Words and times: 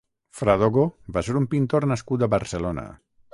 Fradogo 0.37 0.85
va 1.17 1.23
ser 1.27 1.35
un 1.41 1.45
pintor 1.51 1.87
nascut 1.93 2.25
a 2.25 2.31
Barcelona. 2.37 2.89